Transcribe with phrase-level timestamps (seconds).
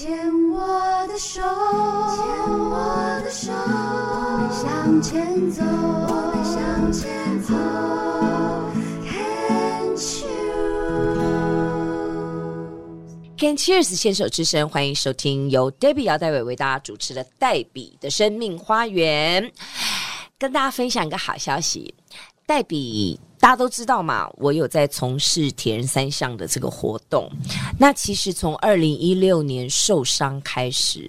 [0.00, 0.10] 牵
[0.50, 2.24] 我的手，牵
[2.58, 7.52] 我的手，我们向前走，我们向前走。
[13.36, 19.52] Can Cheers 牵手之声，欢迎收听由 Debbie 姚代伟为大家主持的黛比的生命花园。
[20.38, 21.94] 跟大家分享一个好消息，
[22.50, 27.30] 黛比大家都知道嘛，我有在从事铁人三项的这个活动。
[27.78, 31.08] 那其实从二零一六年受伤开始，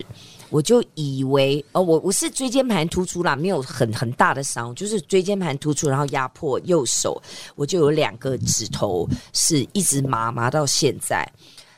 [0.52, 7.20] 我就以为哦，我我是椎间盘突出啦，没有很很大的伤，就是椎间盘突出，然后压迫右手，
[7.56, 11.28] 我就有两个指头是一直麻麻到现在。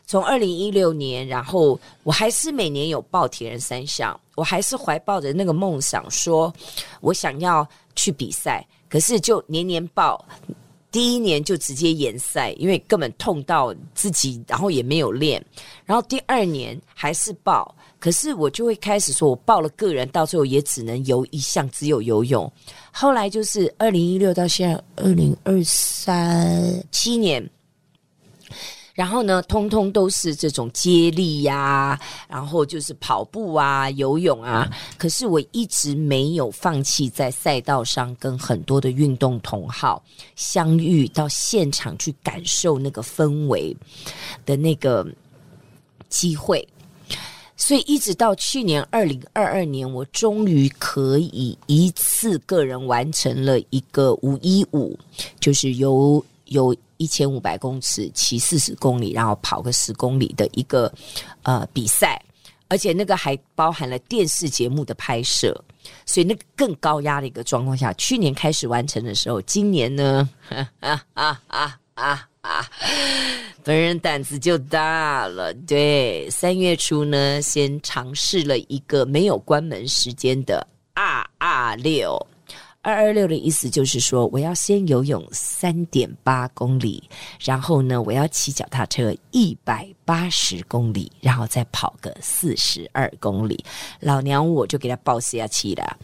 [0.06, 6.54] 从二零一六年，然后我还是每年有报铁人三项，我还是怀抱着那个梦想，说
[7.00, 8.68] 我想要去比赛。
[8.94, 10.24] 可是就年年报，
[10.92, 15.44] 第一年就直接延赛，因为根本痛到自己，然后也没有练。
[15.84, 22.54] 然后第二年还是报，可是我就会开始说，我报了个人，到最后也只能游一项，只有游泳。
[22.92, 27.44] 后来就是二零一六到现在二零二三七年。
[28.94, 34.70] 然后呢，通通都是这种接力呀、啊，然后就是跑步啊、游泳啊。
[34.98, 40.04] 可是我一直没有放弃在赛道上跟很多的运动同好
[40.36, 43.76] 相遇，到现场去感受那个氛围
[44.46, 45.06] 的那个
[46.08, 46.68] 机会。
[47.56, 54.98] 所以一直到去年二零二二年，我终于可以一次个人完成了一个五一五，
[55.40, 56.74] 就是由有。
[56.98, 60.90] 一千五百公尺骑四十公里，然后跑个十公里的一个
[61.42, 62.22] 呃比赛，
[62.70, 65.54] 而且那个还包含了电视节目的拍摄，
[66.06, 70.30] 所以那个更高压的一个状况下，去年开始完成的时候，今年呢，
[70.80, 72.70] 啊啊啊啊啊，
[73.66, 75.54] 本人胆子就大了。
[75.68, 82.18] 对，三月初呢，先尝试了一个没有关门时间的二二六。
[82.84, 87.02] 二二六的意思就是说，我要先游泳三点八公里，
[87.40, 93.64] 然后呢，我要骑脚踏车一百八十公里，然后再跑个四十二公里。
[94.02, 95.98] 老娘我就给他报下去了。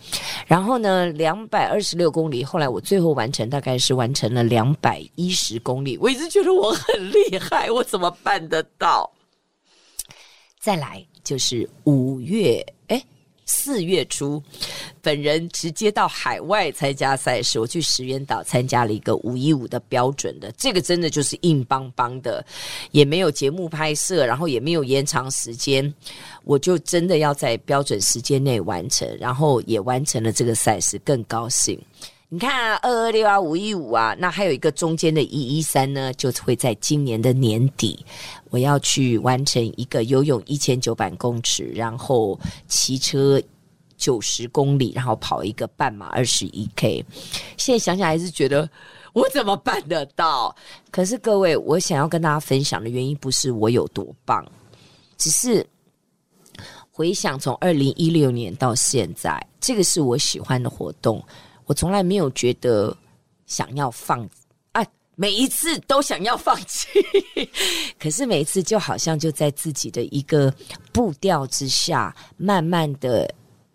[0.48, 5.98] 然后呢，两百二十六公里，后来我最后完成大概是完成了两百一十公里。
[5.98, 9.12] 我一直觉得我很厉害，我怎么办得到？
[10.62, 13.04] 再来就是五月，诶
[13.50, 14.42] 四月初，
[15.02, 17.60] 本人直接到海外参加赛事。
[17.60, 22.46] 我去石原岛参加了一个五一五的标准的，这个真的就是硬邦邦的，
[22.92, 25.92] 也没有节目拍摄，然后也没有延长时间，
[26.44, 31.82] 我就真的要在标准时间内完成，然后也完成了这个赛事，更高兴。
[32.32, 38.06] 你看啊，二二六啊，五一五啊，那还有一个中间的一一三呢，就会在今年的年底，
[38.52, 43.42] 我要去完成一个游泳一千九百公尺，然后骑车
[43.98, 47.04] 九十公里，然后跑一个半马二十一 K。
[47.58, 48.70] 现在想想还是觉得
[49.14, 50.56] 我怎么办得到？
[50.92, 54.46] 可是各位，我想要跟大家分享的原因不是我有多棒，
[55.18, 55.66] 只是
[56.92, 61.26] 回想从二零一六年到现在，这个是我喜欢的活动。
[61.70, 62.98] 我从来没有觉得
[63.46, 64.28] 想要放
[64.72, 64.84] 啊，
[65.16, 66.88] 每一次都想要放弃，
[68.00, 70.52] 可是每一次就好像就在自己的一个
[70.92, 73.32] 步调之下，慢慢的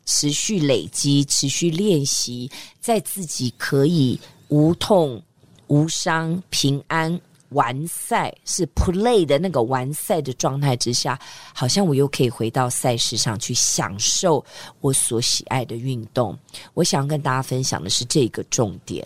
[0.07, 2.51] 持续累积、持续练习，
[2.81, 4.19] 在自己可以
[4.49, 5.23] 无痛、
[5.69, 7.21] 无伤、平安。
[7.55, 11.19] 完赛是 play 的那个完赛的状态之下，
[11.55, 14.45] 好像我又可以回到赛事上去享受
[14.81, 16.39] 我所喜爱的运动。
[16.75, 19.05] 我想要跟大家分享的是这个重点。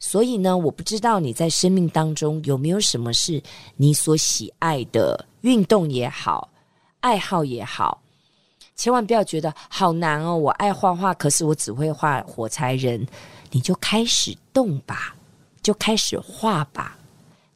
[0.00, 3.40] 所以呢，我不知道你在生命当中有没有什么是
[3.76, 6.48] 你所喜爱的运动也好，
[7.00, 8.02] 爱好也好，
[8.74, 10.36] 千万不要觉得好难哦。
[10.36, 13.06] 我爱画画，可是我只会画火柴人。
[13.54, 15.14] 你就开始动吧，
[15.62, 16.96] 就开始画吧。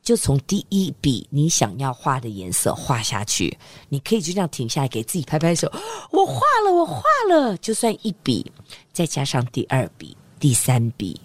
[0.07, 3.59] 就从第一笔你想要画的颜色画下去，
[3.89, 5.69] 你可以就这样停下来，给自己拍拍手。
[6.13, 7.57] 我画了，我画了。
[7.57, 8.47] 就算一笔，
[8.93, 11.21] 再加上第二笔、第三笔，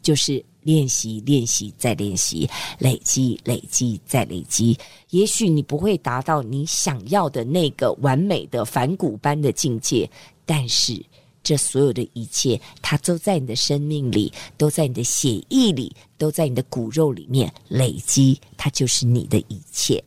[0.00, 2.48] 就是练习、练习再练习，
[2.78, 4.78] 累积、累积再累积。
[5.10, 10.10] 也许你不会达到你想要的那个完美的反骨般的境界，
[10.46, 11.04] 但是。
[11.46, 20.02] 这所有的一切，它都在你的生命里，都在你的血液里，都在你的骨肉里面累积，它就是你的一切。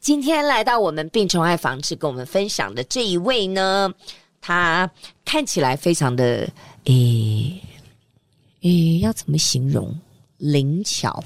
[0.00, 3.94] 今天来到我们病虫害防治跟我们分享的这一位呢，
[4.40, 4.90] 他
[5.24, 6.50] 看起来非常的
[6.86, 7.62] 诶
[8.62, 9.96] 诶，要怎么形容？
[10.38, 11.22] 灵巧，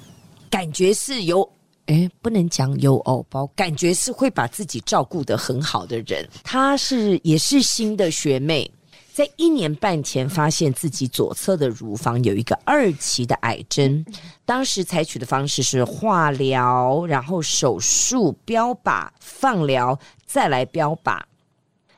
[0.50, 1.48] 感觉是有
[1.86, 6.26] 哎，不能讲有偶包，感觉是会把自己照顾得很好的人。
[6.42, 8.70] 她是也是新的学妹，
[9.12, 14.04] 在一年半前发现自己左侧的乳房有一个二期的癌症，
[14.46, 21.20] 当时采取的方式是化疗，然后手术、标靶、放疗，再来标靶。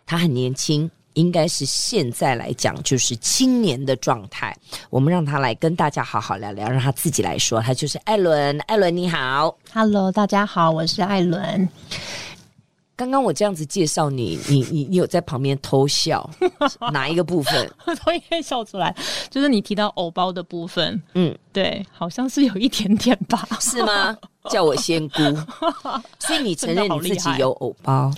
[0.05, 0.91] 她很年轻。
[1.17, 4.55] 应该是现在来讲就是青年的状态，
[4.91, 8.59] 我们让他来跟大家好好聊聊，让他自己来说，他就是艾伦。
[8.67, 11.67] 艾伦你好，Hello，大家好，我是艾伦。
[12.95, 16.29] 刚刚我这样子介绍你，你你你有在旁边偷笑，
[16.93, 17.71] 哪一个部分？
[17.87, 18.95] 我都应该笑出来，
[19.31, 23.43] 就是你提到偶包的部分，嗯，对，好像是有一点点吧？
[23.61, 24.15] 是吗？
[24.51, 25.23] 叫我仙姑，
[26.21, 28.13] 所以你承认你自己有偶包？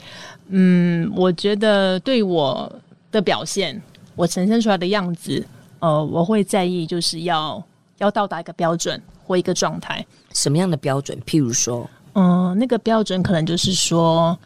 [0.49, 2.73] 嗯，我觉得对我。
[3.19, 3.83] 的表现，
[4.15, 5.45] 我呈现出来的样子，
[5.81, 7.61] 呃，我会在意，就是要
[7.99, 10.07] 要到达一个标准或一个状态。
[10.35, 11.21] 什么样的标准？
[11.23, 14.39] 譬如说，嗯、呃，那个标准可能就是说，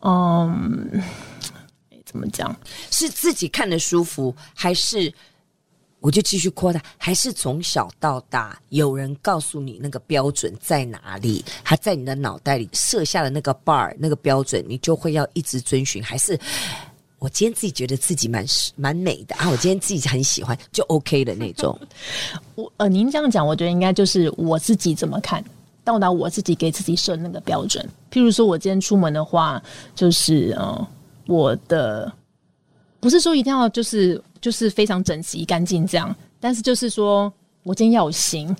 [0.00, 1.00] 嗯，
[2.04, 2.54] 怎么讲？
[2.90, 5.12] 是自己看得舒服，还是
[6.00, 6.82] 我就继续扩大？
[6.98, 11.44] 还是从小到大有人告诉你那个标准在哪里？
[11.62, 16.02] 他在你的脑袋里设下的那个 bar 那个标准，你就会要一直遵循？
[16.02, 16.36] 还是？
[17.20, 18.44] 我今天自己觉得自己蛮
[18.76, 19.48] 蛮美的啊！
[19.50, 21.78] 我今天自己很喜欢，就 OK 的那种。
[22.56, 25.44] 我呃，您这样讲，我觉得应该就是我自己怎么看，
[25.84, 27.86] 到达我自己给自己设那个标准。
[28.10, 29.62] 譬如说，我今天出门的话，
[29.94, 30.88] 就是呃，
[31.26, 32.10] 我的
[32.98, 37.30] 不是说一定要就是就是非常整齐干净这样，但是就是说
[37.64, 38.56] 我今天要有型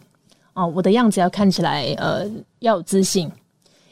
[0.53, 3.31] 啊、我的样子要看起来呃要有自信。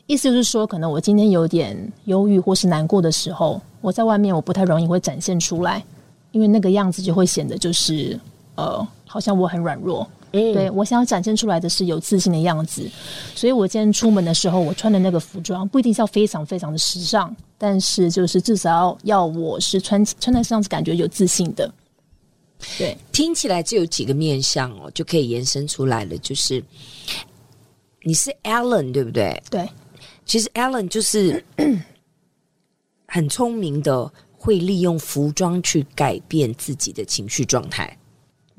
[0.09, 1.77] 意思就是说，可能我今天有点
[2.07, 5.85] 忧郁或是难过的时候，我在外面我不太容易会展现出来，
[6.33, 8.19] 因为那个样子就会显得就是
[8.55, 10.09] 呃，好像我很软弱。
[10.33, 12.91] 嗯，对，我想要展现出来的是有自信的样子，
[13.35, 21.71] 所以我今天出门的时候，我穿的那个服装不一定是要非常非常的时尚，但是就是至少要要我是穿穿在身上是感觉有自信的。
[22.79, 26.65] 对，听起来就有几个面相哦，就可以延伸出来了，就是
[28.03, 29.43] 你是 Allen 对不对？
[29.51, 29.69] 对。
[30.29, 31.43] 其实 Alan 就是
[33.09, 37.99] 很聪明的，会利用服装去改变自己的情绪状态，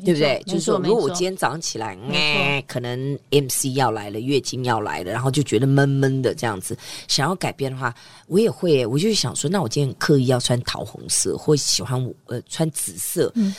[0.03, 0.41] 对不对？
[0.47, 6.75] 就是说，如果我今天早上起来，哎，可能 MC 要来了，月经要来了，然后就觉得闷闷的这样子，
[7.07, 7.93] 想要改变的话，
[8.25, 13.53] 我也会，我就想说，那我今天刻意要穿桃红色，或喜欢我呃穿紫色，嗯，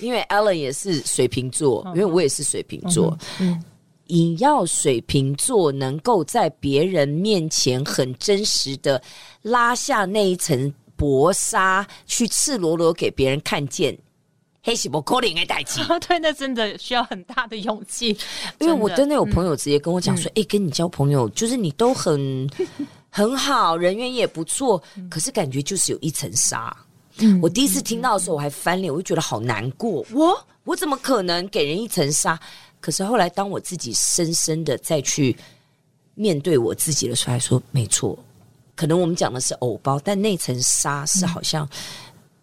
[0.00, 3.64] 因为 Alan 也是水瓶座，因为我也是水瓶座，嗯。
[4.14, 9.02] 嗯你要水瓶座能够在别人面前很真实的
[9.42, 13.98] 拉下那一层薄纱，去赤裸裸给别人看见，
[14.62, 15.80] 黑喜不可能的代志。
[16.06, 18.16] 对，那真的需要很大的勇气。
[18.60, 22.48] 因为我真的有朋友直接跟我讲说：“哎、嗯欸，跟你交朋友，就是你都很
[23.10, 24.80] 很好，人缘也不错，
[25.10, 26.74] 可是感觉就是有一层纱。
[27.18, 30.06] 嗯”我第一次听到的时候，我还翻脸，我就觉得好难过。
[30.12, 32.38] 我我怎么可能给人一层纱？
[32.84, 35.34] 可是后来，当我自己深深的再去
[36.14, 38.14] 面对我自己的时候，还说没错，
[38.76, 41.66] 可能我们讲的是偶包，但那层纱是好像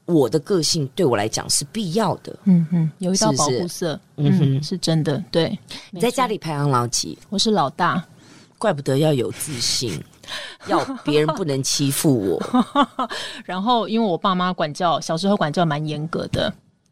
[0.05, 2.35] 我的个性对我来讲是必要的。
[2.45, 5.23] 嗯哼，有一道保护色，嗯哼，是真的。
[5.29, 5.55] 对，
[5.91, 7.15] 你在家里排行老几？
[7.29, 8.03] 我是老大，
[8.57, 10.03] 怪不得要有自信，
[10.65, 12.41] 要别人不能欺负我。
[13.45, 16.51] 然后，因为我爸妈管教，小时候管教蛮严格的。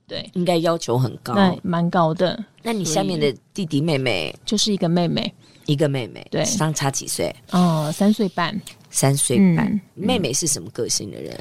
[0.10, 2.44] 对，应该要求很高，对蛮高的。
[2.64, 5.32] 那你下面的弟弟妹妹就是一个妹妹，
[5.68, 7.34] 一个妹妹，对，相差几岁？
[7.52, 9.68] 哦，三岁半，三岁半。
[9.68, 11.40] 嗯、妹妹是什么个性的人？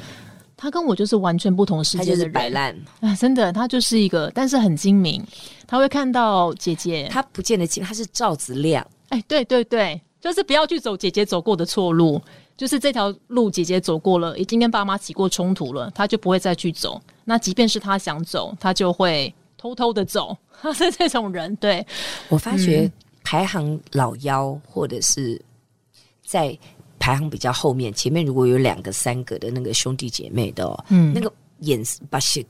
[0.55, 3.15] 她跟我就是完全不同世界的人，她就是摆烂啊！
[3.15, 5.25] 真的，她就是一个，但是很精明。
[5.65, 8.85] 她会看到姐姐，她不见得精，她是赵子亮。
[9.07, 12.21] 哎，对对对，就是不要去走姐姐走过的错路。
[12.59, 17.01] 就是这条路，姐姐走过了，已经跟爸妈起过冲突了，她就不会再去走。
[17.23, 20.35] 那即便是她想走，她就会偷偷的走。
[20.61, 21.55] 她是这种人。
[21.55, 21.87] 对，
[22.27, 22.91] 我发觉
[23.23, 25.41] 排行老幺，或者是
[26.25, 26.59] 在
[26.99, 32.45] 排行比较后面，前面如果有两个、三个的那个兄弟姐妹的，嗯，那个眼把血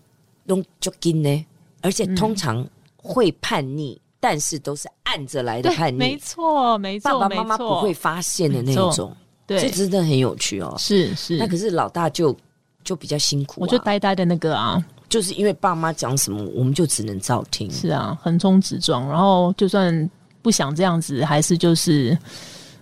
[0.46, 1.46] 弄就紧呢，
[1.82, 6.00] 而且通常会叛逆，嗯、但是都是暗着来的叛逆。
[6.00, 9.16] 没错，没错，爸爸妈妈不会发现的那种。
[9.50, 10.76] 对，这真的很有趣哦。
[10.78, 12.36] 是是，那可是老大就
[12.84, 17.70] 就比较辛苦，啊，我就呆呆的那个啊，就是因为爸妈讲什么，我们就只能照听。
[17.72, 20.10] 是啊，横冲直撞，然后就算
[20.44, 22.16] 不想这样子，还是就是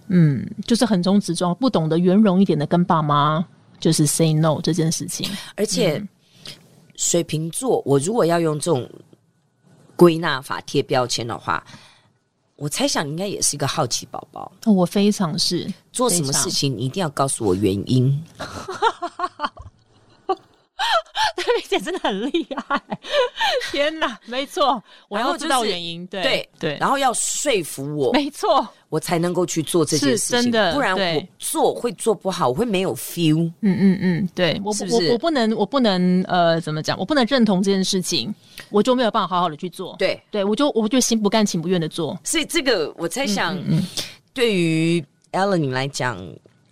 [0.09, 3.45] 嗯，就是横冲直撞，不懂得圆融一点的跟爸妈
[3.79, 5.29] 就是 say no 这件事情。
[5.55, 6.09] 而且，嗯、
[6.97, 8.89] 水瓶座，我如果要用这种
[9.95, 11.63] 归纳法贴标签的话，
[12.57, 14.51] 我猜想你应该也是一个好奇宝宝。
[14.65, 18.23] 我非常是做什么事情，你一定要告诉我原因。
[21.57, 22.81] 丽姐真的很厉害，
[23.71, 33.51] 天哪，没错，我要知道原因，对对对，然后要说服我，没错，我才能够去做这件事情，真的，不然我做会做不好，我会没有 feel。
[33.61, 38.33] 嗯嗯嗯，对我我我不能我不能呃怎么讲，我不能认同这件事情，
[38.69, 39.95] 我就没有办法好好的去做。
[39.97, 42.17] 对对，我就我就心不甘情不愿的做。
[42.23, 43.57] 所以这个我在想，
[44.33, 46.21] 对于 Ellen 你来讲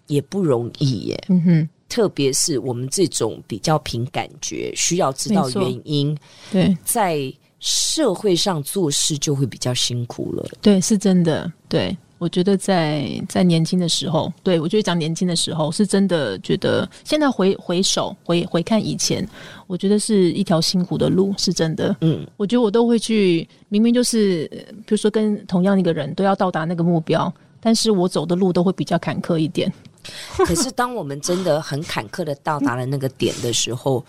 [0.07, 1.23] 也不容易耶。
[1.29, 1.69] 嗯哼。
[1.87, 6.17] 特别是我们这种比较凭感觉，需要知道原因，
[6.51, 10.45] 对，在社会上做事就会比较辛苦了。
[10.61, 11.51] 对，是真的。
[11.69, 19.27] 对，我觉得在在年轻的时候，对，我觉得讲年轻的时候，是真的觉得现在回回首回回看以前，
[19.67, 21.95] 我觉得是一条辛苦的路，是真的。
[22.01, 24.47] 嗯，我觉得我都会去，明明就是
[24.85, 29.71] 比如说跟同样一个人都要到达那个目标，但是我走的路都会比较坎坷一点。
[30.45, 34.03] 可是，当我们真的很坎坷的到达了那个点的时候，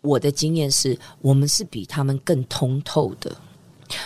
[0.00, 3.34] 我的经验是我们是比他们更通透的。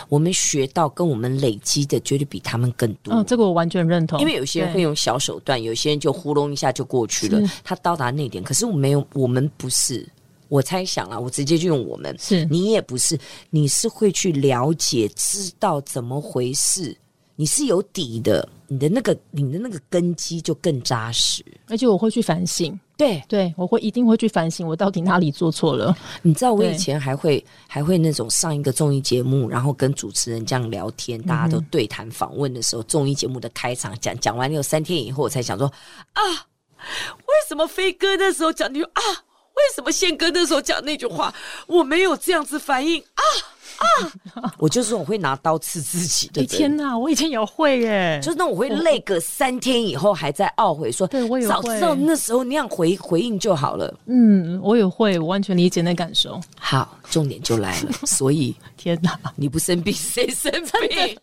[0.09, 3.13] 我们学到跟我们累积的绝对比他们更多。
[3.13, 4.19] 嗯，这个我完全认同。
[4.19, 7.39] 因为有些人会用小手段，有些人就糊弄一下就过去了。
[7.63, 10.03] 他到达那点，可是我没有，我们不是。
[10.47, 12.15] 我猜想啊，我直接就用我们。
[12.19, 13.15] 是你也不是，
[13.51, 16.97] 你是会去了解、知道怎么回事。
[17.35, 22.77] 你是有底的，你的那个你的那个根基就更扎实，而且我会去反省。
[22.97, 25.93] 对对，我会一定会去反省，我到底哪里做错了。
[26.21, 35.67] 你知道我以前还会还会那种上一个综艺节目，然后跟主持人这样聊天，大家都对谈访问的时候，综艺节目的开场讲讲完有三天以后，我才想说
[36.13, 39.01] 啊，为什么飞哥那时候讲那句啊，
[39.55, 41.35] 为什么宪哥那时候讲那句话，
[41.67, 43.21] 我没有这样子反应啊？
[43.77, 44.53] 啊！
[44.57, 46.45] 我就是我会拿刀刺自己的。
[46.45, 51.53] 天哪，我以前也会耶，就是那我会累个三天以后还在懊悔说，对我也会。
[51.53, 53.93] 早知道那时候那样回回应就好了。
[54.05, 56.39] 嗯，我也会，我完全理解那感受。
[56.59, 57.91] 好，重点就来了。
[58.05, 60.51] 所以，天哪，你不生病 谁生
[60.89, 61.17] 病？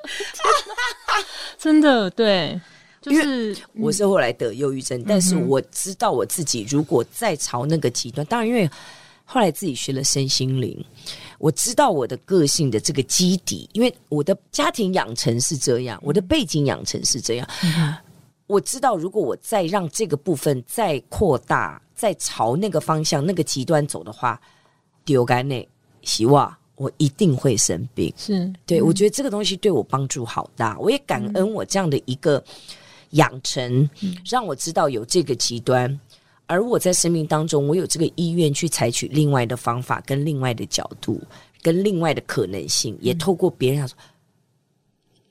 [1.59, 2.61] 真的对，
[3.01, 8.69] 就是我是后来得忧郁症，但是我知道我自己如果再朝那个极端，当然因为
[9.25, 10.85] 后来自己学了身心灵。
[11.43, 17.49] 我知道我的个性的这个基底，因为我的家庭养成是这样，我的背景养成是这样。
[17.65, 17.93] 嗯、
[18.47, 24.41] 我知道，如果我再让这个部分再扩大，再朝那个方向、那个极端走的话，
[25.05, 25.69] 丢干内
[26.03, 28.15] 希望我一定会生病。
[28.17, 32.41] 是对，嗯、我觉得这个东西对我帮助好大，我也感恩我这样的一个
[33.11, 35.99] 养成，嗯、让我知道有这个极端。
[36.47, 41.21] 而我在生命当中，我有这个意愿去采取另外的方法，跟另外的角度，
[41.63, 43.97] 跟另外的可能性，也透过别人要说，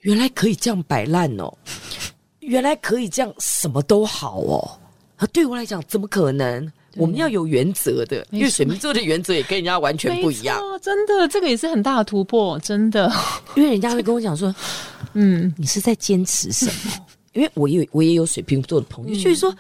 [0.02, 1.54] 原来可以这样摆烂哦，
[2.42, 4.80] 原来可以这样什么都好哦。
[5.18, 6.72] 啊，对我来讲，怎么可能？
[6.98, 10.60] 我们要有原则的，因为水瓶座的原则也跟人家完全不一样。
[10.82, 13.10] 真的，这个也是很大的突破，真的。
[13.56, 14.54] 因为人家会跟我讲说，
[15.14, 17.06] 嗯，你是在坚持什么？
[17.32, 19.56] 因为我有我也有水瓶座的朋友，嗯、所以说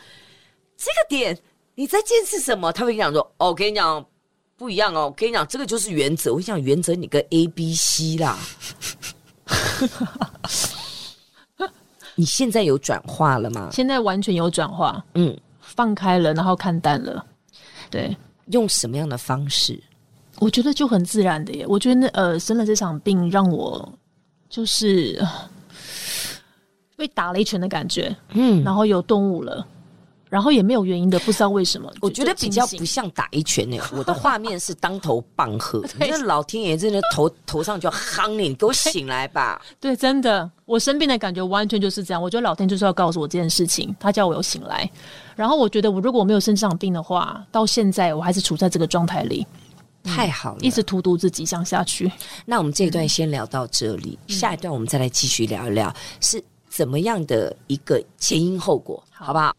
[0.83, 1.38] 这个点。
[1.75, 2.71] 你在坚持什么？
[2.71, 4.05] 他会跟你讲说：“哦，我跟你讲
[4.57, 5.05] 不一样哦。
[5.05, 6.31] 我跟你讲，这个就是原则。
[6.31, 8.38] 我跟你讲原则，你个 A、B、C 啦。
[12.15, 13.69] 你现在有转化了吗？
[13.71, 15.03] 现在完全有转化。
[15.15, 17.25] 嗯，放开了，然后看淡了。
[17.89, 18.15] 对，
[18.47, 19.81] 用什么样的方式？
[20.39, 21.65] 我觉得就很自然的耶。
[21.67, 23.97] 我觉得那呃，生了这场病，让我
[24.50, 25.25] 就是
[26.97, 28.15] 被打了一拳的感觉。
[28.31, 29.65] 嗯，然后有顿悟了。
[30.31, 31.91] 然后也没有原因的，不知道为什么。
[32.00, 33.77] 我觉得比较不像打一拳呢。
[33.91, 39.61] 我的画面是当头棒喝， 那对老天爷真的头头上就要夯你，你给我醒来吧！
[39.77, 42.23] 对，真的，我生病的感觉完全就是这样。
[42.23, 44.89] 我觉得老天就是要告诉我这件事情，他叫我有醒来。
[45.35, 49.45] 然后我觉得，我如果我没有生这场病的话，到现在我还是处在这个状态里，
[50.01, 52.09] 太好了，一直荼毒自己，想下去。
[52.45, 59.53] 那我们这一段先聊到这里，嗯、下一段我们再来继续聊一聊是怎么样的一个前因后果，好不好？